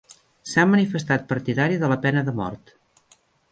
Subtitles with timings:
[0.51, 2.75] S'ha manifestat partidari de la pena de mort.